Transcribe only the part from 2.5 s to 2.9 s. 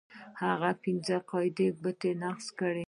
کړي.